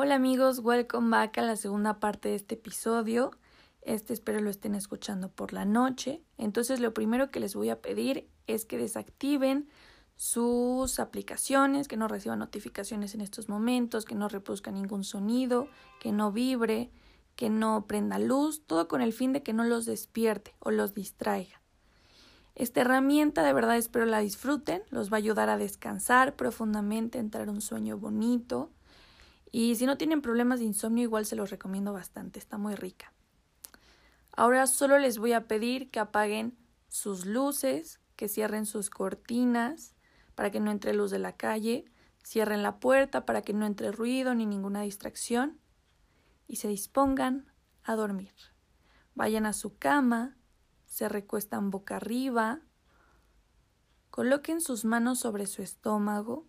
Hola 0.00 0.14
amigos, 0.14 0.60
welcome 0.60 1.10
back 1.10 1.38
a 1.38 1.42
la 1.42 1.56
segunda 1.56 1.98
parte 1.98 2.28
de 2.28 2.36
este 2.36 2.54
episodio. 2.54 3.32
Este 3.82 4.12
espero 4.12 4.40
lo 4.40 4.48
estén 4.48 4.76
escuchando 4.76 5.28
por 5.28 5.52
la 5.52 5.64
noche. 5.64 6.22
Entonces 6.36 6.78
lo 6.78 6.94
primero 6.94 7.32
que 7.32 7.40
les 7.40 7.56
voy 7.56 7.70
a 7.70 7.82
pedir 7.82 8.28
es 8.46 8.64
que 8.64 8.78
desactiven 8.78 9.68
sus 10.14 11.00
aplicaciones, 11.00 11.88
que 11.88 11.96
no 11.96 12.06
reciban 12.06 12.38
notificaciones 12.38 13.16
en 13.16 13.22
estos 13.22 13.48
momentos, 13.48 14.04
que 14.04 14.14
no 14.14 14.28
reproduzcan 14.28 14.74
ningún 14.74 15.02
sonido, 15.02 15.66
que 15.98 16.12
no 16.12 16.30
vibre, 16.30 16.92
que 17.34 17.50
no 17.50 17.88
prenda 17.88 18.20
luz, 18.20 18.62
todo 18.68 18.86
con 18.86 19.02
el 19.02 19.12
fin 19.12 19.32
de 19.32 19.42
que 19.42 19.52
no 19.52 19.64
los 19.64 19.84
despierte 19.84 20.54
o 20.60 20.70
los 20.70 20.94
distraiga. 20.94 21.60
Esta 22.54 22.82
herramienta 22.82 23.42
de 23.42 23.52
verdad 23.52 23.76
espero 23.76 24.06
la 24.06 24.20
disfruten, 24.20 24.80
los 24.90 25.10
va 25.12 25.16
a 25.16 25.18
ayudar 25.18 25.48
a 25.48 25.58
descansar 25.58 26.36
profundamente, 26.36 27.18
entrar 27.18 27.50
un 27.50 27.60
sueño 27.60 27.98
bonito. 27.98 28.70
Y 29.50 29.76
si 29.76 29.86
no 29.86 29.96
tienen 29.96 30.22
problemas 30.22 30.60
de 30.60 30.66
insomnio, 30.66 31.04
igual 31.04 31.26
se 31.26 31.36
los 31.36 31.50
recomiendo 31.50 31.92
bastante, 31.92 32.38
está 32.38 32.58
muy 32.58 32.74
rica. 32.74 33.12
Ahora 34.32 34.66
solo 34.66 34.98
les 34.98 35.18
voy 35.18 35.32
a 35.32 35.48
pedir 35.48 35.90
que 35.90 36.00
apaguen 36.00 36.56
sus 36.88 37.26
luces, 37.26 38.00
que 38.16 38.28
cierren 38.28 38.66
sus 38.66 38.90
cortinas 38.90 39.94
para 40.34 40.50
que 40.50 40.60
no 40.60 40.70
entre 40.70 40.94
luz 40.94 41.10
de 41.10 41.18
la 41.18 41.36
calle, 41.36 41.86
cierren 42.22 42.62
la 42.62 42.78
puerta 42.78 43.24
para 43.24 43.42
que 43.42 43.52
no 43.52 43.66
entre 43.66 43.90
ruido 43.90 44.34
ni 44.34 44.46
ninguna 44.46 44.82
distracción 44.82 45.58
y 46.46 46.56
se 46.56 46.68
dispongan 46.68 47.52
a 47.82 47.96
dormir. 47.96 48.32
Vayan 49.14 49.46
a 49.46 49.52
su 49.52 49.78
cama, 49.78 50.36
se 50.86 51.08
recuestan 51.08 51.70
boca 51.70 51.96
arriba, 51.96 52.60
coloquen 54.10 54.60
sus 54.60 54.84
manos 54.84 55.20
sobre 55.20 55.46
su 55.46 55.62
estómago 55.62 56.46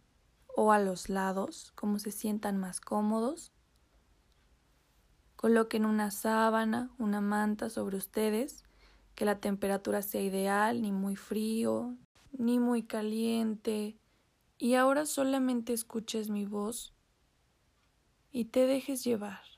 o 0.61 0.73
a 0.73 0.79
los 0.79 1.07
lados, 1.07 1.71
como 1.75 1.99
se 1.99 2.11
sientan 2.11 2.57
más 2.57 2.81
cómodos. 2.81 3.53
Coloquen 5.37 5.85
una 5.85 6.11
sábana, 6.11 6.91
una 6.97 7.21
manta 7.21 7.69
sobre 7.69 7.95
ustedes, 7.95 8.65
que 9.15 9.23
la 9.23 9.39
temperatura 9.39 10.01
sea 10.01 10.21
ideal, 10.21 10.81
ni 10.81 10.91
muy 10.91 11.15
frío, 11.15 11.95
ni 12.37 12.59
muy 12.59 12.83
caliente. 12.83 13.97
Y 14.57 14.73
ahora 14.73 15.05
solamente 15.05 15.71
escuches 15.71 16.29
mi 16.29 16.45
voz 16.45 16.93
y 18.29 18.43
te 18.43 18.67
dejes 18.67 19.05
llevar. 19.05 19.48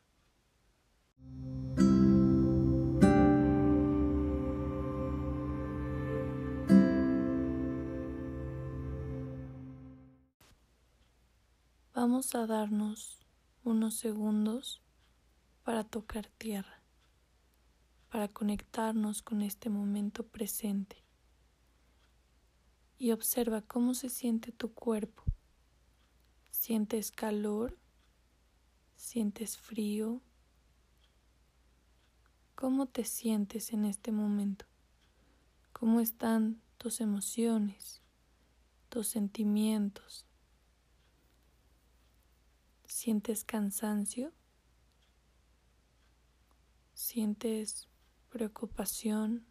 Vamos 12.04 12.34
a 12.34 12.48
darnos 12.48 13.20
unos 13.64 13.94
segundos 13.94 14.82
para 15.64 15.84
tocar 15.84 16.26
tierra, 16.40 16.82
para 18.10 18.28
conectarnos 18.28 19.22
con 19.22 19.44
este 19.44 19.70
momento 19.70 20.26
presente. 20.26 21.06
Y 22.98 23.12
observa 23.12 23.62
cómo 23.62 23.94
se 23.94 24.10
siente 24.10 24.52
tu 24.52 24.74
cuerpo. 24.74 25.22
¿Sientes 26.50 27.12
calor? 27.12 27.78
¿Sientes 28.96 29.56
frío? 29.56 30.24
¿Cómo 32.56 32.88
te 32.88 33.04
sientes 33.04 33.74
en 33.74 33.86
este 33.86 34.12
momento? 34.12 34.66
¿Cómo 35.72 36.00
están 36.00 36.64
tus 36.80 37.00
emociones, 37.00 38.02
tus 38.90 39.06
sentimientos? 39.06 40.26
¿Sientes 43.04 43.44
cansancio? 43.44 44.32
¿Sientes 46.94 47.88
preocupación? 48.30 49.44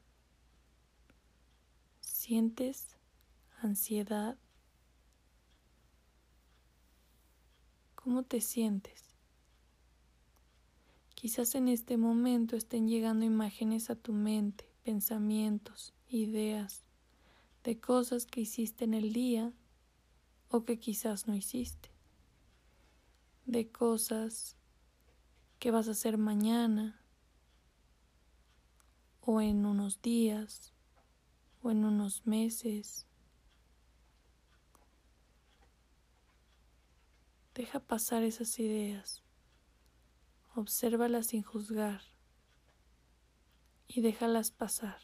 ¿Sientes 1.99 2.97
ansiedad? 3.61 4.39
¿Cómo 7.97 8.23
te 8.23 8.41
sientes? 8.41 9.17
Quizás 11.17 11.57
en 11.57 11.67
este 11.67 11.97
momento 11.97 12.55
estén 12.55 12.87
llegando 12.87 13.25
imágenes 13.25 13.91
a 13.91 13.97
tu 13.97 14.13
mente, 14.13 14.73
pensamientos, 14.85 15.93
ideas, 16.09 16.85
de 17.65 17.81
cosas 17.81 18.27
que 18.27 18.43
hiciste 18.43 18.85
en 18.85 18.95
el 18.95 19.13
día 19.13 19.53
o 20.51 20.65
que 20.65 20.79
quizás 20.79 21.27
no 21.27 21.35
hiciste 21.35 21.91
de 23.51 23.71
cosas 23.71 24.57
que 25.59 25.71
vas 25.71 25.89
a 25.89 25.93
hacer 25.93 26.19
mañana 26.19 27.05
o 29.21 29.41
en 29.41 29.67
unos 29.67 30.01
días 30.01 30.73
o 31.63 31.71
en 31.71 31.85
unos 31.85 32.27
meses. 32.27 33.07
Deja 37.55 37.81
pasar 37.81 38.23
esas 38.23 38.59
ideas, 38.59 39.23
obsérvalas 40.55 41.27
sin 41.27 41.43
juzgar 41.43 42.03
y 43.89 44.01
déjalas 44.01 44.53
pasar. 44.53 45.01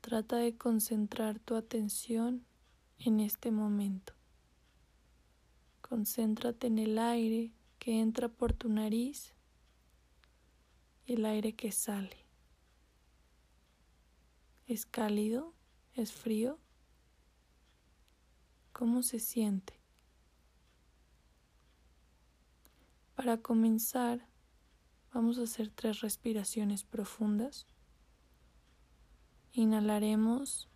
Trata 0.00 0.36
de 0.36 0.56
concentrar 0.56 1.40
tu 1.40 1.56
atención 1.56 2.46
en 2.98 3.18
este 3.18 3.50
momento. 3.50 4.15
Concéntrate 5.88 6.66
en 6.66 6.80
el 6.80 6.98
aire 6.98 7.52
que 7.78 8.00
entra 8.00 8.28
por 8.28 8.52
tu 8.52 8.68
nariz 8.68 9.36
y 11.04 11.12
el 11.12 11.24
aire 11.24 11.54
que 11.54 11.70
sale. 11.70 12.26
¿Es 14.66 14.84
cálido? 14.84 15.54
¿Es 15.94 16.12
frío? 16.12 16.58
¿Cómo 18.72 19.04
se 19.04 19.20
siente? 19.20 19.80
Para 23.14 23.40
comenzar, 23.40 24.26
vamos 25.14 25.38
a 25.38 25.44
hacer 25.44 25.70
tres 25.70 26.00
respiraciones 26.00 26.82
profundas. 26.82 27.68
Inhalaremos 29.52 30.68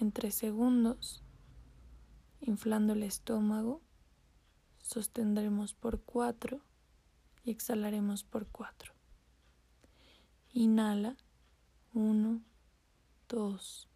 en 0.00 0.10
tres 0.10 0.34
segundos, 0.34 1.22
inflando 2.40 2.94
el 2.94 3.02
estómago 3.02 3.82
sostendremos 4.84 5.72
por 5.72 6.02
cuatro 6.02 6.60
y 7.42 7.50
exhalaremos 7.50 8.22
por 8.22 8.46
cuatro. 8.46 8.92
Inhala, 10.52 11.16
uno, 11.94 12.42
dos, 13.26 13.88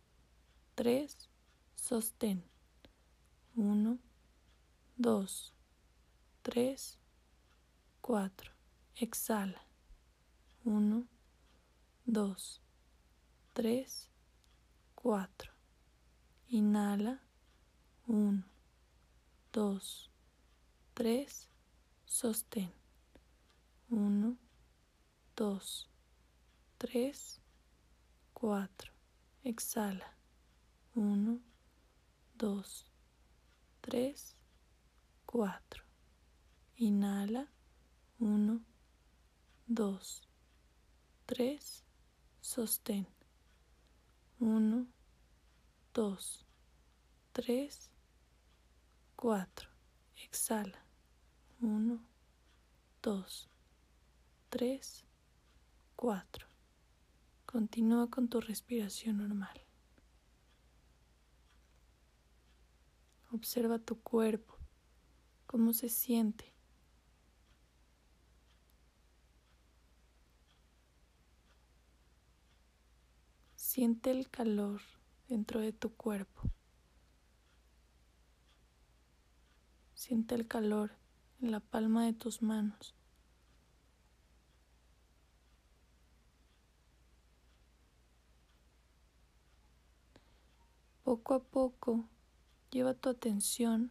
tres, 0.75 1.28
sostén. 1.76 2.43
Uno, 3.54 3.99
dos, 4.97 5.53
tres, 6.43 6.99
cuatro. 8.00 8.53
Exhala. 8.97 9.62
Uno, 10.65 11.06
dos, 12.06 12.62
tres, 13.53 14.09
cuatro. 14.94 15.53
Inhala. 16.49 17.20
Uno, 18.06 18.43
dos, 19.53 20.07
3, 20.98 21.48
sostén. 22.06 22.72
1, 23.88 24.36
2, 25.36 25.88
3, 26.76 27.41
4. 28.32 28.92
Exhala. 29.44 30.16
1, 30.94 31.41
2, 32.34 32.91
3, 33.81 34.37
4. 35.25 35.84
Inhala. 36.75 37.49
1, 38.19 38.61
2, 39.69 40.28
3, 41.26 41.84
sostén. 42.40 43.06
1, 44.40 44.88
2, 45.93 46.44
3, 47.31 47.93
4. 49.14 49.69
Exhala. 50.17 50.88
1, 51.60 52.00
2, 53.02 53.50
3, 54.49 55.05
4. 55.96 56.46
Continúa 57.46 58.08
con 58.08 58.28
tu 58.28 58.40
respiración 58.40 59.19
normal. 59.19 59.60
Observa 63.32 63.81
tu 63.81 64.00
cuerpo, 64.00 64.56
cómo 65.46 65.72
se 65.72 65.88
siente. 65.88 66.55
Siente 73.56 74.12
el 74.12 74.31
calor 74.31 74.81
dentro 75.28 75.61
de 75.61 75.72
tu 75.72 75.93
cuerpo. 75.94 76.43
Siente 79.94 80.37
el 80.37 80.46
calor 80.46 80.93
en 81.40 81.50
la 81.50 81.61
palma 81.61 82.05
de 82.05 82.12
tus 82.12 82.43
manos. 82.43 82.94
Poco 91.02 91.35
a 91.35 91.43
poco 91.43 92.08
lleva 92.70 92.94
tu 92.94 93.08
atención 93.08 93.90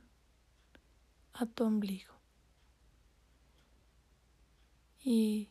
a 1.34 1.46
tu 1.46 1.64
ombligo 1.64 2.14
y 5.04 5.50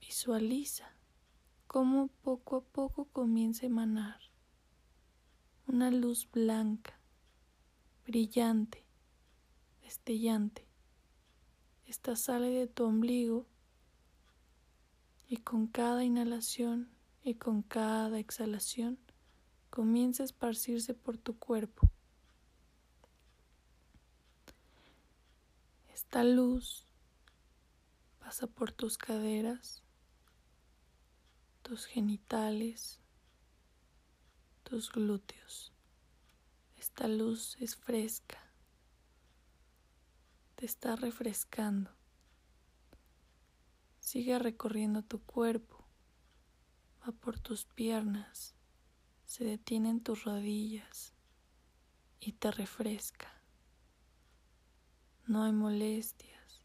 visualiza 0.00 0.90
cómo 1.66 2.08
poco 2.08 2.56
a 2.56 2.60
poco 2.62 3.04
comienza 3.06 3.64
a 3.64 3.66
emanar 3.66 4.18
una 5.66 5.90
luz 5.90 6.30
blanca, 6.30 6.98
brillante, 8.06 8.85
destellante. 9.86 10.66
Esta 11.86 12.16
sale 12.16 12.50
de 12.50 12.66
tu 12.66 12.84
ombligo 12.84 13.46
y 15.28 15.36
con 15.36 15.68
cada 15.68 16.02
inhalación 16.02 16.90
y 17.22 17.34
con 17.34 17.62
cada 17.62 18.18
exhalación 18.18 18.98
comienza 19.70 20.24
a 20.24 20.26
esparcirse 20.26 20.92
por 20.92 21.18
tu 21.18 21.38
cuerpo. 21.38 21.88
Esta 25.94 26.24
luz 26.24 26.84
pasa 28.18 28.48
por 28.48 28.72
tus 28.72 28.98
caderas, 28.98 29.84
tus 31.62 31.86
genitales, 31.86 33.00
tus 34.64 34.90
glúteos. 34.90 35.72
Esta 36.76 37.06
luz 37.06 37.56
es 37.60 37.76
fresca, 37.76 38.45
te 40.56 40.64
está 40.64 40.96
refrescando. 40.96 41.90
Sigue 44.00 44.38
recorriendo 44.38 45.02
tu 45.02 45.20
cuerpo, 45.22 45.86
va 47.02 47.12
por 47.12 47.38
tus 47.38 47.66
piernas, 47.66 48.54
se 49.26 49.44
detiene 49.44 49.90
en 49.90 50.02
tus 50.02 50.24
rodillas 50.24 51.14
y 52.20 52.32
te 52.32 52.50
refresca. 52.50 53.28
No 55.26 55.42
hay 55.42 55.52
molestias, 55.52 56.64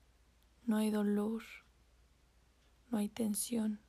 no 0.63 0.77
hay 0.77 0.89
dolor, 0.89 1.43
no 2.89 2.97
hay 2.97 3.09
tensión. 3.09 3.81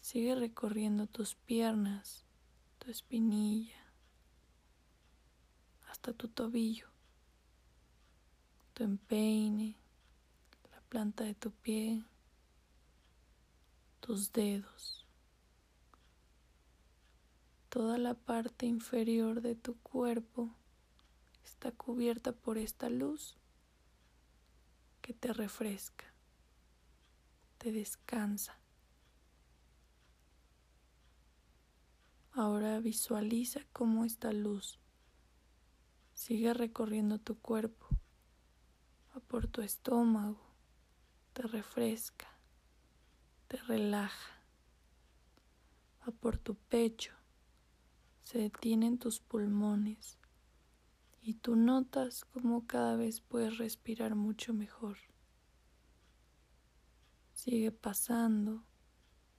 Sigue 0.00 0.34
recorriendo 0.36 1.06
tus 1.06 1.34
piernas, 1.34 2.24
tu 2.78 2.90
espinilla, 2.90 3.94
hasta 5.86 6.14
tu 6.14 6.28
tobillo, 6.28 6.91
tu 8.74 8.84
empeine, 8.84 9.76
la 10.70 10.80
planta 10.88 11.24
de 11.24 11.34
tu 11.34 11.50
pie, 11.50 12.04
tus 14.00 14.32
dedos 14.32 15.02
Toda 17.72 17.96
la 17.96 18.12
parte 18.12 18.66
inferior 18.66 19.40
de 19.40 19.54
tu 19.54 19.78
cuerpo 19.78 20.50
está 21.42 21.72
cubierta 21.72 22.32
por 22.32 22.58
esta 22.58 22.90
luz 22.90 23.38
que 25.00 25.14
te 25.14 25.32
refresca, 25.32 26.04
te 27.56 27.72
descansa. 27.72 28.58
Ahora 32.32 32.78
visualiza 32.80 33.60
cómo 33.72 34.04
esta 34.04 34.34
luz 34.34 34.78
sigue 36.12 36.52
recorriendo 36.52 37.18
tu 37.18 37.38
cuerpo, 37.38 37.81
por 39.32 39.46
tu 39.46 39.62
estómago, 39.62 40.44
te 41.32 41.40
refresca, 41.40 42.28
te 43.48 43.56
relaja, 43.56 44.44
va 46.02 46.12
por 46.12 46.36
tu 46.36 46.54
pecho, 46.54 47.14
se 48.24 48.40
detienen 48.40 48.98
tus 48.98 49.20
pulmones 49.20 50.18
y 51.22 51.32
tú 51.32 51.56
notas 51.56 52.26
cómo 52.26 52.66
cada 52.66 52.96
vez 52.96 53.22
puedes 53.22 53.56
respirar 53.56 54.14
mucho 54.14 54.52
mejor. 54.52 54.98
Sigue 57.32 57.72
pasando 57.72 58.62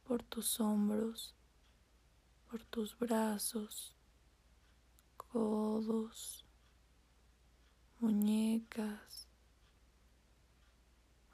por 0.06 0.24
tus 0.24 0.60
hombros, 0.60 1.36
por 2.50 2.66
tus 2.66 2.98
brazos, 2.98 3.96
codos, 5.18 6.48
muñecas, 8.00 9.30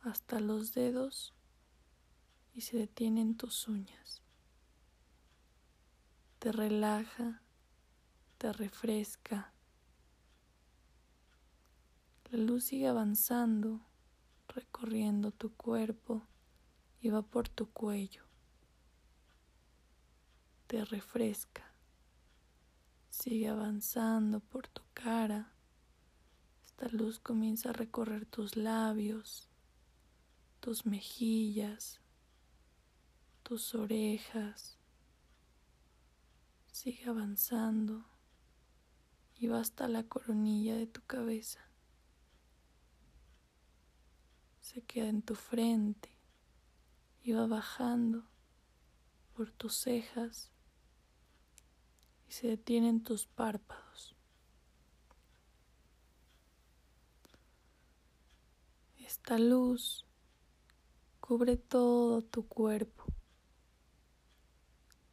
hasta 0.03 0.39
los 0.39 0.73
dedos 0.73 1.33
y 2.53 2.61
se 2.61 2.77
detienen 2.77 3.35
tus 3.37 3.67
uñas. 3.67 4.21
Te 6.39 6.51
relaja 6.51 7.41
te 8.39 8.53
refresca. 8.53 9.53
La 12.31 12.39
luz 12.39 12.63
sigue 12.63 12.87
avanzando, 12.87 13.81
recorriendo 14.47 15.31
tu 15.31 15.53
cuerpo 15.55 16.25
y 17.01 17.09
va 17.09 17.21
por 17.21 17.49
tu 17.49 17.69
cuello. 17.69 18.23
Te 20.67 20.85
refresca. 20.85 21.73
Sigue 23.09 23.49
avanzando 23.49 24.39
por 24.39 24.69
tu 24.69 24.83
cara. 24.93 25.51
Esta 26.63 26.87
luz 26.87 27.19
comienza 27.19 27.71
a 27.71 27.73
recorrer 27.73 28.25
tus 28.25 28.55
labios, 28.55 29.48
tus 30.59 30.85
mejillas, 30.85 32.01
tus 33.43 33.73
orejas. 33.75 34.77
Sigue 36.71 37.09
avanzando 37.09 38.05
y 39.35 39.47
va 39.47 39.59
hasta 39.59 39.87
la 39.87 40.03
coronilla 40.03 40.75
de 40.75 40.87
tu 40.87 41.01
cabeza. 41.01 41.59
Se 44.59 44.81
queda 44.81 45.09
en 45.09 45.21
tu 45.21 45.35
frente 45.35 46.09
y 47.21 47.31
va 47.31 47.47
bajando 47.47 48.23
por 49.33 49.51
tus 49.51 49.75
cejas 49.75 50.51
y 52.27 52.31
se 52.33 52.47
detiene 52.47 52.89
en 52.89 53.03
tus 53.03 53.25
párpados. 53.25 54.15
Esta 58.97 59.39
luz 59.39 60.08
cubre 61.29 61.57
todo 61.57 62.23
tu 62.23 62.47
cuerpo. 62.47 63.03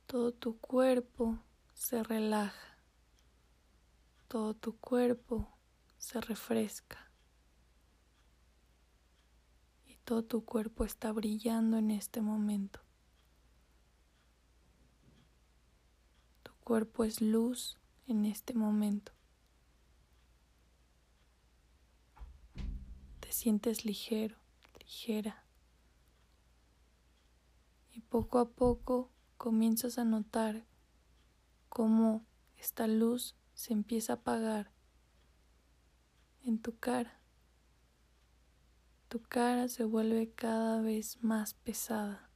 Todo 0.06 0.32
tu 0.32 0.58
cuerpo 0.58 1.38
se 1.74 2.02
relaja 2.02 2.76
todo 4.28 4.54
tu 4.54 4.76
cuerpo 4.78 5.48
se 5.98 6.20
refresca 6.20 7.10
y 9.84 9.96
todo 10.04 10.24
tu 10.24 10.44
cuerpo 10.44 10.84
está 10.84 11.12
brillando 11.12 11.76
en 11.76 11.90
este 11.90 12.20
momento. 12.20 12.80
Tu 16.42 16.52
cuerpo 16.64 17.04
es 17.04 17.20
luz 17.20 17.78
en 18.08 18.24
este 18.24 18.54
momento. 18.54 19.12
Te 23.20 23.30
sientes 23.32 23.84
ligero, 23.84 24.36
ligera. 24.80 25.45
Poco 28.16 28.38
a 28.38 28.48
poco 28.48 29.12
comienzas 29.36 29.98
a 29.98 30.04
notar 30.06 30.64
cómo 31.68 32.24
esta 32.56 32.86
luz 32.86 33.36
se 33.52 33.74
empieza 33.74 34.14
a 34.14 34.16
apagar 34.16 34.72
en 36.42 36.58
tu 36.58 36.78
cara. 36.78 37.20
Tu 39.08 39.20
cara 39.20 39.68
se 39.68 39.84
vuelve 39.84 40.32
cada 40.32 40.80
vez 40.80 41.22
más 41.22 41.52
pesada. 41.52 42.30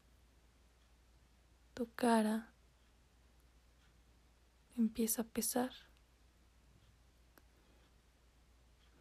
Tu 1.73 1.91
cara 1.95 2.53
empieza 4.77 5.23
a 5.23 5.29
pesar. 5.29 5.73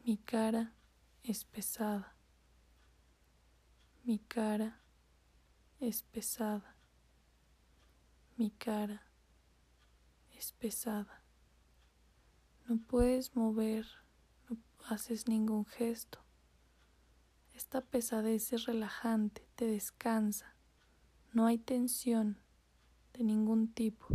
Mi 0.05 0.17
cara 0.17 0.73
es 1.23 1.43
pesada. 1.43 2.15
Mi 4.05 4.17
cara 4.17 4.81
es 5.79 6.03
pesada. 6.03 6.75
Mi 8.35 8.51
cara 8.51 9.01
es 10.31 10.51
pesada. 10.51 11.23
No 12.67 12.77
puedes 12.77 13.35
mover, 13.35 13.85
no 14.49 14.57
haces 14.89 15.27
ningún 15.27 15.65
gesto. 15.65 16.19
Esta 17.53 17.81
pesadez 17.81 18.51
es 18.53 18.65
relajante, 18.65 19.47
te 19.55 19.65
descansa. 19.65 20.55
No 21.33 21.45
hay 21.45 21.57
tensión 21.57 22.39
de 23.13 23.23
ningún 23.23 23.73
tipo. 23.73 24.07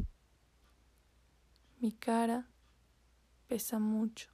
Mi 1.78 1.92
cara 1.92 2.48
pesa 3.46 3.78
mucho. 3.78 4.30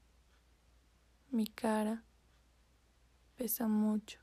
Mi 1.31 1.47
cara 1.47 2.05
pesa 3.37 3.69
mucho. 3.69 4.21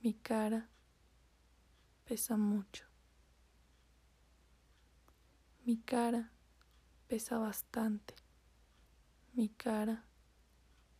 Mi 0.00 0.14
cara 0.14 0.71
pesa 2.12 2.36
mucho. 2.36 2.84
Mi 5.64 5.78
cara 5.78 6.30
pesa 7.08 7.38
bastante. 7.38 8.14
Mi 9.32 9.48
cara 9.48 10.04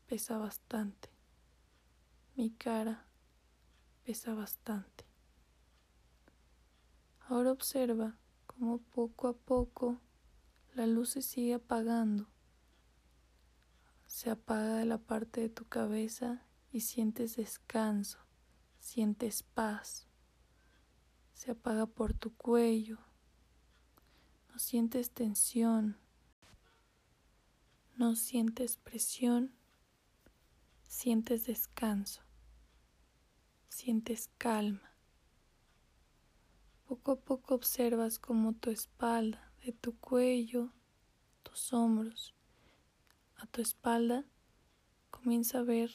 pesa 0.06 0.38
bastante. 0.38 1.10
Mi 2.34 2.48
cara 2.52 3.04
pesa 4.06 4.32
bastante. 4.32 5.04
Ahora 7.28 7.52
observa 7.52 8.16
cómo 8.46 8.78
poco 8.78 9.28
a 9.28 9.34
poco 9.34 10.00
la 10.72 10.86
luz 10.86 11.10
se 11.10 11.20
sigue 11.20 11.52
apagando. 11.52 12.26
Se 14.06 14.30
apaga 14.30 14.76
de 14.76 14.86
la 14.86 14.96
parte 14.96 15.42
de 15.42 15.50
tu 15.50 15.66
cabeza 15.66 16.46
y 16.70 16.80
sientes 16.80 17.36
descanso, 17.36 18.18
sientes 18.78 19.42
paz. 19.42 20.08
Se 21.42 21.50
apaga 21.50 21.86
por 21.86 22.14
tu 22.14 22.32
cuello. 22.36 22.98
No 24.48 24.60
sientes 24.60 25.10
tensión. 25.10 25.98
No 27.96 28.14
sientes 28.14 28.76
presión. 28.76 29.52
Sientes 30.84 31.44
descanso. 31.46 32.22
Sientes 33.68 34.30
calma. 34.38 34.94
Poco 36.86 37.10
a 37.10 37.16
poco 37.20 37.56
observas 37.56 38.20
cómo 38.20 38.52
tu 38.52 38.70
espalda, 38.70 39.52
de 39.64 39.72
tu 39.72 39.98
cuello, 39.98 40.72
tus 41.42 41.72
hombros, 41.72 42.36
a 43.34 43.46
tu 43.48 43.62
espalda, 43.62 44.24
comienza 45.10 45.58
a 45.58 45.64
ver 45.64 45.90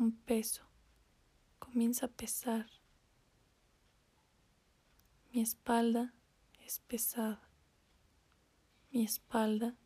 un 0.00 0.10
peso, 0.10 0.64
comienza 1.60 2.06
a 2.06 2.08
pesar. 2.08 2.77
Mi 5.30 5.42
espalda 5.42 6.14
es 6.64 6.80
pesada, 6.80 7.50
mi 8.90 9.04
espalda 9.04 9.76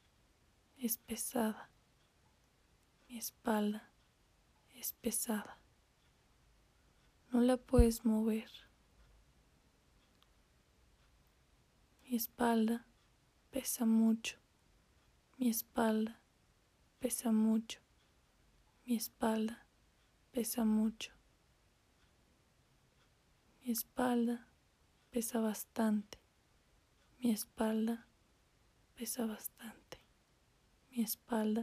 es 0.77 0.99
pesada, 0.99 1.69
mi 3.09 3.19
espalda 3.19 3.93
es 4.75 4.93
pesada. 4.93 5.59
No 7.33 7.41
la 7.41 7.57
puedes 7.57 8.05
mover. 8.05 8.51
Mi 12.05 12.15
espalda 12.15 12.87
pesa 13.51 13.85
mucho. 13.85 14.39
Mi 15.39 15.49
espalda 15.49 16.21
pesa 17.01 17.33
mucho. 17.33 17.81
Mi 18.85 18.95
espalda 18.95 19.67
pesa 20.31 20.65
mucho. 20.65 21.13
Mi 23.65 23.73
espalda 23.73 24.52
pesa 25.13 25.41
bastante. 25.41 26.19
Mi 27.19 27.31
espalda 27.31 28.09
pesa 28.95 29.27
bastante. 29.27 30.01
Mi 30.91 31.03
espalda 31.03 31.63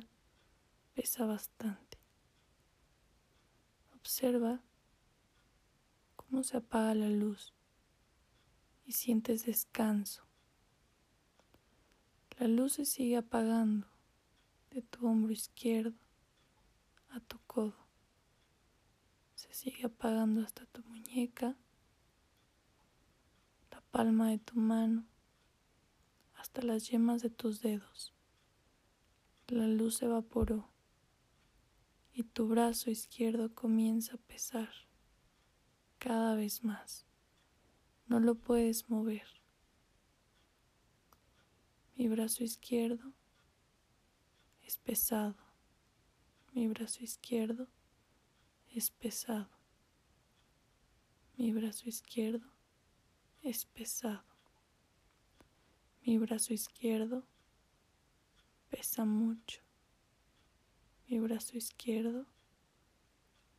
pesa 0.94 1.26
bastante. 1.26 1.98
Observa 3.96 4.62
cómo 6.16 6.44
se 6.44 6.58
apaga 6.58 6.94
la 6.94 7.10
luz 7.10 7.56
y 8.86 8.92
sientes 8.92 9.48
descanso. 9.48 10.24
La 12.38 12.48
luz 12.48 12.74
se 12.74 12.86
sigue 12.86 13.18
apagando 13.18 13.88
de 14.70 14.84
tu 14.84 15.08
hombro 15.08 15.34
izquierdo 15.34 15.98
a 17.10 17.20
tu 17.20 17.40
codo. 17.48 17.76
Se 19.34 19.52
sigue 19.56 19.88
apagando 19.88 20.42
hasta 20.42 20.68
tu 20.68 20.84
muñeca, 20.84 21.58
palma 23.92 24.30
de 24.30 24.38
tu 24.38 24.56
mano, 24.56 25.06
hasta 26.36 26.62
las 26.62 26.90
yemas 26.90 27.22
de 27.22 27.30
tus 27.30 27.62
dedos. 27.62 28.14
La 29.48 29.68
luz 29.68 29.98
se 29.98 30.06
evaporó 30.06 30.70
y 32.14 32.24
tu 32.24 32.48
brazo 32.48 32.92
izquierdo 32.92 33.54
comienza 33.56 34.16
a 34.16 34.20
pesar 34.20 34.70
cada 35.98 36.36
vez 36.36 36.64
más. 36.64 37.06
No 38.08 38.20
lo 38.20 38.36
puedes 38.36 38.90
mover. 38.90 39.28
Mi 41.96 42.08
brazo 42.08 42.44
izquierdo 42.44 43.14
es 44.62 44.78
pesado. 44.78 45.36
Mi 46.54 46.68
brazo 46.68 47.04
izquierdo 47.04 47.68
es 48.70 48.92
pesado. 48.92 49.50
Mi 51.38 51.52
brazo 51.52 51.90
izquierdo 51.90 52.59
es 53.42 53.66
pesado. 53.66 54.24
Mi 56.06 56.18
brazo 56.18 56.54
izquierdo 56.54 57.24
pesa 58.70 59.06
mucho. 59.06 59.62
Mi 61.08 61.20
brazo 61.20 61.58
izquierdo 61.58 62.26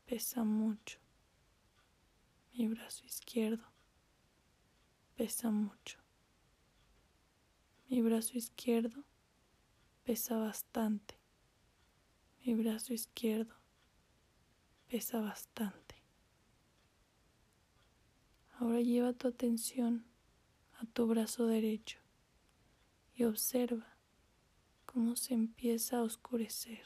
pesa 0.07 0.45
mucho. 0.45 0.99
Mi 2.53 2.69
brazo 2.69 3.05
izquierdo 3.07 3.65
pesa 5.17 5.51
mucho. 5.51 5.99
Mi 7.89 8.03
brazo 8.03 8.37
izquierdo 8.37 9.05
pesa 10.05 10.37
bastante. 10.37 11.19
Mi 12.45 12.55
brazo 12.55 12.93
izquierdo 12.93 13.55
pesa 14.89 15.21
bastante. 15.21 15.90
Ahora 18.61 18.83
lleva 18.83 19.15
tu 19.15 19.27
atención 19.27 20.05
a 20.75 20.85
tu 20.85 21.07
brazo 21.07 21.47
derecho 21.47 21.99
y 23.15 23.25
observa 23.25 23.97
cómo 24.85 25.17
se 25.17 25.33
empieza 25.33 25.97
a 25.97 26.03
oscurecer. 26.03 26.83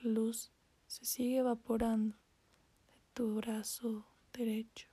La 0.00 0.10
luz 0.10 0.52
se 0.86 1.04
sigue 1.04 1.36
evaporando 1.36 2.16
de 2.16 3.02
tu 3.12 3.34
brazo 3.34 4.06
derecho, 4.32 4.88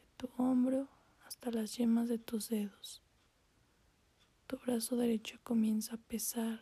de 0.00 0.08
tu 0.16 0.28
hombro 0.36 0.88
hasta 1.24 1.52
las 1.52 1.76
yemas 1.76 2.08
de 2.08 2.18
tus 2.18 2.48
dedos. 2.48 3.04
Tu 4.48 4.56
brazo 4.56 4.96
derecho 4.96 5.38
comienza 5.44 5.94
a 5.94 5.98
pesar 5.98 6.60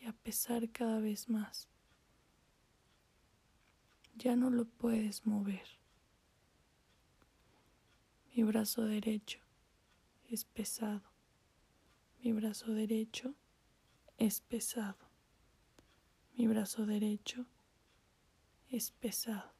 y 0.00 0.06
a 0.06 0.14
pesar 0.14 0.70
cada 0.70 1.00
vez 1.00 1.28
más. 1.28 1.68
Ya 4.14 4.36
no 4.36 4.48
lo 4.48 4.64
puedes 4.64 5.26
mover. 5.26 5.81
Mi 8.34 8.44
brazo 8.44 8.86
derecho 8.86 9.40
es 10.30 10.46
pesado. 10.46 11.02
Mi 12.22 12.32
brazo 12.32 12.72
derecho 12.72 13.34
es 14.16 14.40
pesado. 14.40 14.96
Mi 16.34 16.46
brazo 16.46 16.86
derecho 16.86 17.44
es 18.70 18.90
pesado. 18.90 19.52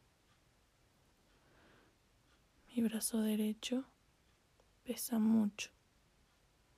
Mi 2.75 2.83
brazo 2.83 3.21
derecho 3.21 3.85
pesa 4.85 5.19
mucho. 5.19 5.71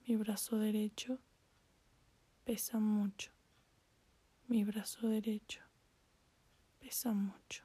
Mi 0.09 0.17
brazo 0.17 0.59
derecho 0.59 1.21
pesa 2.45 2.81
mucho. 2.81 3.31
Mi 4.49 4.65
brazo 4.65 5.07
derecho 5.07 5.61
pesa 6.81 7.13
mucho. 7.15 7.63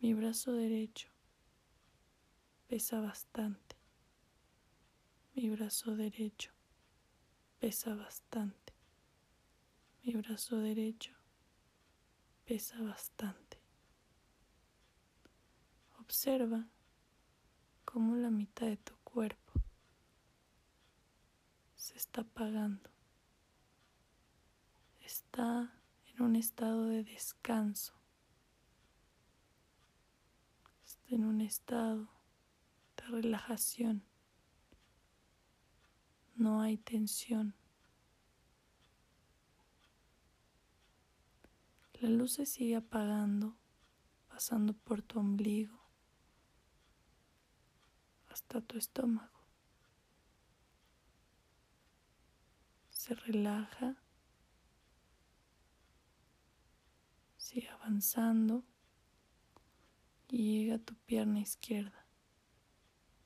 Mi 0.00 0.14
brazo 0.14 0.52
derecho 0.54 1.13
pesa 2.74 3.00
bastante. 3.00 3.76
Mi 5.36 5.48
brazo 5.48 5.94
derecho 5.94 6.50
pesa 7.60 7.94
bastante. 7.94 8.72
Mi 10.02 10.12
brazo 10.14 10.58
derecho 10.58 11.12
pesa 12.44 12.82
bastante. 12.82 13.60
Observa 16.00 16.66
cómo 17.84 18.16
la 18.16 18.30
mitad 18.30 18.66
de 18.66 18.78
tu 18.78 18.96
cuerpo 19.04 19.52
se 21.76 21.96
está 21.96 22.22
apagando. 22.22 22.90
Está 25.00 25.80
en 26.06 26.22
un 26.22 26.34
estado 26.34 26.86
de 26.86 27.04
descanso. 27.04 27.94
Está 30.84 31.14
en 31.14 31.24
un 31.24 31.40
estado 31.40 32.23
relajación. 33.08 34.04
No 36.34 36.60
hay 36.60 36.76
tensión. 36.76 37.54
La 42.00 42.08
luz 42.08 42.32
se 42.32 42.46
sigue 42.46 42.76
apagando, 42.76 43.56
pasando 44.28 44.74
por 44.74 45.00
tu 45.00 45.20
ombligo 45.20 45.80
hasta 48.28 48.60
tu 48.60 48.76
estómago. 48.76 49.34
se 53.04 53.14
relaja 53.14 53.96
Sigue 57.36 57.68
avanzando 57.68 58.64
y 60.30 60.60
llega 60.60 60.76
a 60.76 60.78
tu 60.78 60.94
pierna 61.04 61.38
izquierda. 61.40 62.03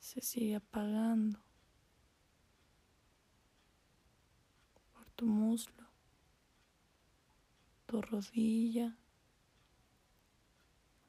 Se 0.09 0.21
sigue 0.21 0.55
apagando 0.55 1.39
por 4.91 5.07
tu 5.11 5.27
muslo, 5.27 5.87
tu 7.85 8.01
rodilla, 8.01 8.97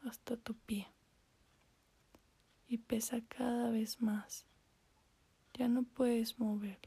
hasta 0.05 0.37
tu 0.37 0.55
pie. 0.55 0.87
Y 2.69 2.77
pesa 2.77 3.23
cada 3.27 3.71
vez 3.71 4.03
más. 4.03 4.45
Ya 5.55 5.67
no 5.67 5.85
puedes 5.85 6.39
mover. 6.39 6.81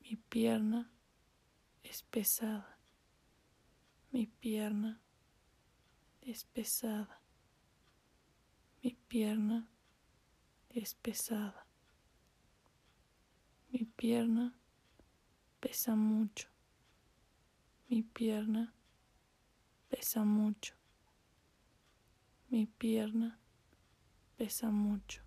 Mi 0.00 0.16
pierna 0.16 0.90
es 1.84 2.02
pesada. 2.02 2.80
Mi 4.10 4.26
pierna 4.26 5.00
es 6.22 6.42
pesada. 6.42 7.17
Pierna 9.08 9.66
es 10.68 10.94
pesada. 10.94 11.66
Mi 13.70 13.86
pierna 13.86 14.60
pesa 15.60 15.96
mucho. 15.96 16.50
Mi 17.88 18.02
pierna 18.02 18.74
pesa 19.88 20.24
mucho. 20.24 20.74
Mi 22.50 22.66
pierna 22.66 23.40
pesa 24.36 24.70
mucho. 24.70 25.22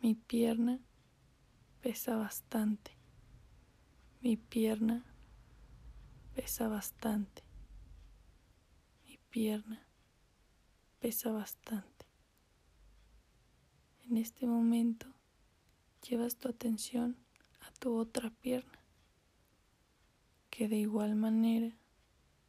Mi 0.00 0.14
pierna 0.14 0.80
pesa 1.82 2.16
bastante. 2.16 2.96
Mi 4.22 4.38
pierna 4.38 5.04
pesa 6.34 6.66
bastante. 6.68 7.42
Mi 9.04 9.18
pierna 9.28 9.89
pesa 11.00 11.32
bastante. 11.32 12.06
En 14.04 14.18
este 14.18 14.46
momento 14.46 15.06
llevas 16.02 16.36
tu 16.36 16.48
atención 16.48 17.16
a 17.60 17.72
tu 17.72 17.96
otra 17.96 18.30
pierna, 18.30 18.84
que 20.50 20.68
de 20.68 20.76
igual 20.76 21.16
manera 21.16 21.74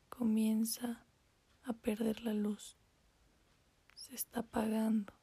comienza 0.10 1.08
a 1.63 1.74
perder 1.74 2.24
la 2.24 2.34
luz. 2.34 2.77
Se 3.96 4.15
está 4.15 4.41
apagando 4.41 5.13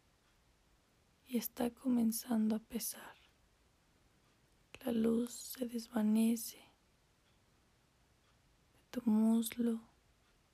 y 1.27 1.37
está 1.37 1.71
comenzando 1.71 2.57
a 2.57 2.61
pesar. 2.61 3.15
La 4.85 4.93
luz 4.93 5.35
se 5.35 5.67
desvanece 5.67 6.63
tu 8.91 9.03
muslo, 9.05 9.83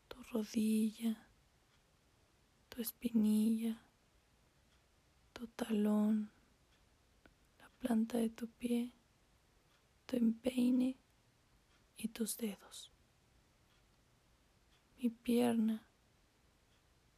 tu 0.08 0.20
rodilla, 0.32 1.28
tu 2.74 2.82
espinilla, 2.82 3.80
tu 5.32 5.46
talón, 5.46 6.32
la 7.60 7.68
planta 7.78 8.18
de 8.18 8.30
tu 8.30 8.48
pie, 8.48 8.92
tu 10.06 10.16
empeine 10.16 10.98
y 11.96 12.08
tus 12.08 12.36
dedos. 12.36 12.90
Mi 14.96 15.10
pierna 15.10 15.86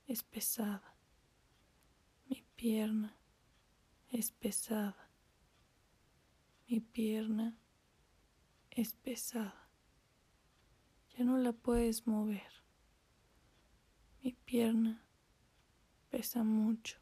es 0.07 0.23
pesada. 0.23 0.99
Mi 2.29 2.43
pierna 2.57 3.17
es 4.09 4.33
pesada. 4.33 5.11
Mi 6.69 6.81
pierna 6.81 7.59
es 8.71 8.93
pesada 8.93 9.67
ya 11.17 11.25
no 11.25 11.39
la 11.39 11.53
puedes 11.53 12.07
mover. 12.07 12.53
Mi 14.23 14.33
pierna 14.33 15.06
pesa 16.17 16.43
mucho. 16.43 16.97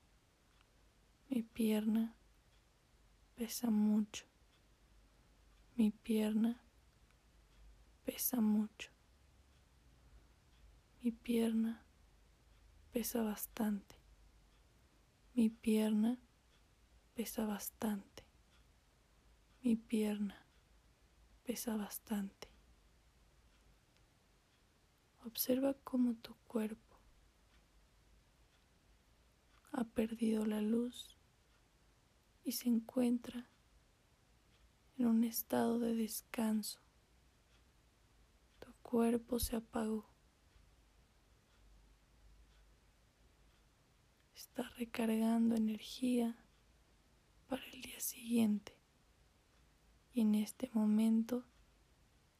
Mi 1.29 1.44
pierna 1.44 2.16
pesa 3.37 3.70
mucho. 3.70 4.24
Mi 5.77 5.92
pierna 5.92 6.61
pesa 8.05 8.40
mucho. 8.40 8.90
Mi 11.00 11.12
pierna 11.12 11.87
pesa 12.90 13.22
bastante. 13.22 13.94
Mi 15.35 15.48
pierna 15.48 16.18
pesa 17.14 17.46
bastante. 17.46 18.24
Mi 19.62 19.77
pierna 19.77 20.44
pesa 21.44 21.77
bastante. 21.77 22.48
Observa 25.24 25.72
cómo 25.85 26.16
tu 26.16 26.35
cuerpo 26.48 26.84
ha 29.76 29.82
perdido 29.82 30.46
la 30.46 30.60
luz 30.60 31.18
y 32.44 32.52
se 32.52 32.68
encuentra 32.68 33.50
en 34.96 35.06
un 35.06 35.24
estado 35.24 35.80
de 35.80 35.96
descanso. 35.96 36.78
Tu 38.60 38.72
cuerpo 38.82 39.40
se 39.40 39.56
apagó. 39.56 40.08
Está 44.37 44.62
recargando 44.76 45.56
energía 45.56 46.38
para 47.48 47.64
el 47.66 47.82
día 47.82 47.98
siguiente 47.98 48.78
y 50.12 50.20
en 50.20 50.37
este 50.37 50.70
momento 50.72 51.44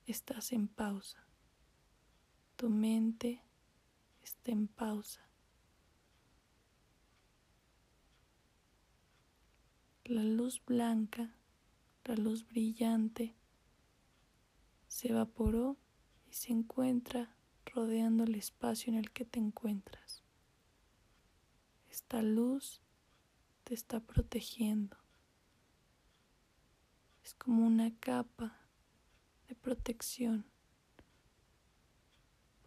estás 0.07 0.53
en 0.53 0.68
pausa. 0.68 1.27
Tu 2.55 2.70
mente 2.70 3.42
está 4.23 4.53
en 4.53 4.68
pausa. 4.68 5.34
La 10.07 10.23
luz 10.23 10.62
blanca, 10.67 11.35
la 12.05 12.14
luz 12.14 12.47
brillante, 12.47 13.35
se 14.87 15.09
evaporó 15.09 15.79
y 16.29 16.35
se 16.35 16.53
encuentra 16.53 17.35
rodeando 17.64 18.25
el 18.25 18.35
espacio 18.35 18.93
en 18.93 18.99
el 18.99 19.11
que 19.12 19.25
te 19.25 19.38
encuentras. 19.38 20.23
Esta 21.88 22.21
luz 22.21 22.83
te 23.64 23.73
está 23.73 23.99
protegiendo. 23.99 24.99
Es 27.25 27.33
como 27.33 27.67
una 27.67 27.90
capa 27.99 28.61
de 29.49 29.55
protección 29.55 30.45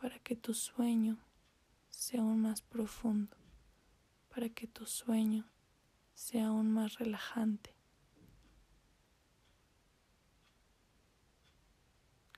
para 0.02 0.18
que 0.18 0.36
tu 0.36 0.56
sueño 0.56 1.20
sea 1.90 2.22
aún 2.22 2.42
más 2.42 2.64
profundo, 2.64 3.38
para 4.34 4.50
que 4.50 4.66
tu 4.66 4.88
sueño 4.88 5.48
sea 6.18 6.48
aún 6.48 6.72
más 6.72 6.96
relajante. 6.96 7.76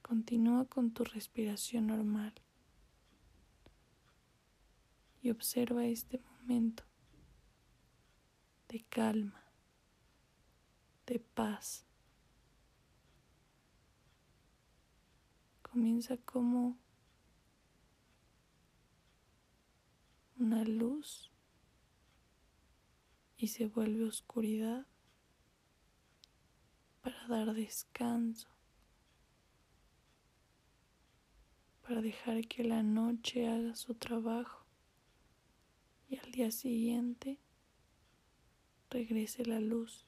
Continúa 0.02 0.66
con 0.66 0.92
tu 0.92 1.06
respiración 1.06 1.88
normal 1.88 2.34
y 5.22 5.30
observa 5.30 5.86
este 5.86 6.20
momento 6.20 6.84
de 8.68 8.84
calma, 8.90 9.46
de 11.08 11.20
paz. 11.20 11.86
Comienza 15.62 16.18
como 16.18 16.78
una 20.38 20.66
luz 20.66 21.29
y 23.40 23.48
se 23.48 23.68
vuelve 23.68 24.04
oscuridad 24.04 24.86
para 27.02 27.26
dar 27.30 27.54
descanso, 27.54 28.50
para 31.82 32.02
dejar 32.02 32.46
que 32.50 32.66
la 32.66 32.84
noche 32.84 33.48
haga 33.48 33.78
su 33.78 33.96
trabajo 33.96 34.66
y 36.10 36.18
al 36.18 36.32
día 36.34 36.52
siguiente 36.52 37.40
regrese 38.90 39.46
la 39.46 39.62
luz 39.62 40.06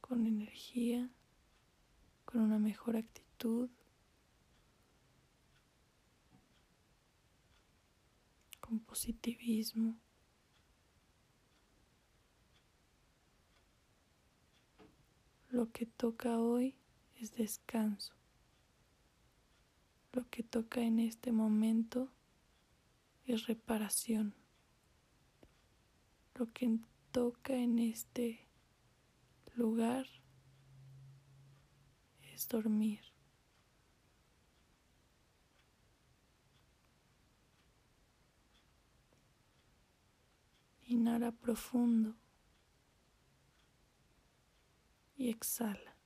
con 0.00 0.28
energía, 0.28 1.10
con 2.24 2.40
una 2.40 2.60
mejor 2.60 2.96
actitud 2.96 3.68
con 8.66 8.80
positivismo. 8.80 9.96
Lo 15.48 15.70
que 15.70 15.86
toca 15.86 16.38
hoy 16.38 16.74
es 17.20 17.32
descanso. 17.32 18.14
Lo 20.12 20.28
que 20.28 20.42
toca 20.42 20.80
en 20.80 20.98
este 20.98 21.30
momento 21.30 22.10
es 23.24 23.46
reparación. 23.46 24.34
Lo 26.34 26.52
que 26.52 26.78
toca 27.12 27.54
en 27.54 27.78
este 27.78 28.48
lugar 29.54 30.06
es 32.22 32.48
dormir. 32.48 33.15
Inhala 40.86 41.32
profundo 41.32 42.14
y 45.16 45.30
exhala. 45.30 45.96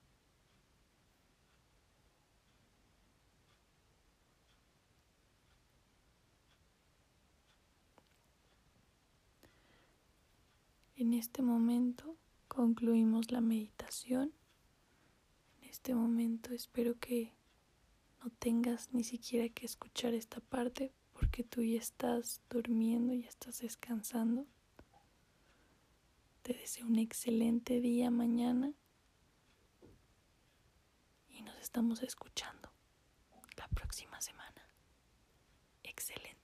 En 10.97 11.15
este 11.15 11.43
momento 11.43 12.17
concluimos 12.49 13.33
la 13.33 13.41
meditación. 13.41 14.35
En 15.61 15.69
este 15.71 15.95
momento 15.95 16.53
espero 16.53 16.99
que 16.99 17.33
no 18.23 18.31
tengas 18.31 18.93
ni 18.93 19.05
siquiera 19.05 19.49
que 19.49 19.65
escuchar 19.65 20.15
esta 20.15 20.41
parte 20.41 20.93
porque 21.13 21.43
tú 21.43 21.63
ya 21.63 21.79
estás 21.79 22.43
durmiendo, 22.51 23.15
ya 23.15 23.29
estás 23.29 23.61
descansando. 23.61 24.47
Te 26.51 26.59
deseo 26.59 26.85
un 26.85 26.99
excelente 26.99 27.81
día 27.81 28.11
mañana 28.11 28.73
y 31.29 31.43
nos 31.43 31.57
estamos 31.61 32.03
escuchando 32.03 32.73
la 33.57 33.69
próxima 33.69 34.21
semana. 34.21 34.67
Excelente. 35.85 36.40